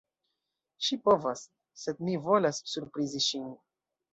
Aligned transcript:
Ŝi 0.85 0.97
povas, 1.09 1.43
sed 1.81 2.01
mi 2.07 2.17
volas 2.29 2.63
surprizi 2.73 3.25
ŝin. 3.31 3.49